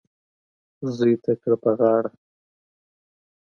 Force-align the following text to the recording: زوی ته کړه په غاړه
زوی 0.97 1.13
ته 1.23 1.31
کړه 1.41 1.55
په 1.63 1.71
غاړه 1.79 2.11